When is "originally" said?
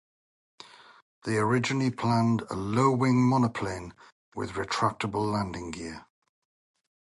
1.37-1.91